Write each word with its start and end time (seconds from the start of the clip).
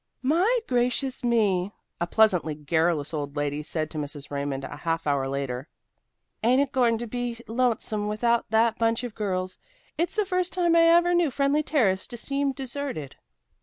"My 0.23 0.61
gracious 0.67 1.23
me," 1.23 1.73
a 1.99 2.07
pleasantly 2.07 2.55
garrulous 2.55 3.13
old 3.13 3.35
lady 3.35 3.61
said 3.61 3.91
to 3.91 3.99
Mrs. 3.99 4.31
Raymond 4.31 4.63
half 4.63 5.05
an 5.05 5.11
hour 5.11 5.27
later, 5.27 5.67
"ain't 6.41 6.59
it 6.59 6.71
going 6.71 6.97
to 6.97 7.05
be 7.05 7.37
lonesome 7.47 8.07
without 8.07 8.49
that 8.49 8.79
bunch 8.79 9.03
of 9.03 9.13
girls. 9.13 9.59
It's 9.99 10.15
the 10.15 10.25
first 10.25 10.53
time 10.53 10.75
I 10.75 10.87
ever 10.87 11.13
knew 11.13 11.29
Friendly 11.29 11.61
Terrace 11.61 12.07
to 12.07 12.17
seem 12.17 12.51
deserted." 12.51 13.17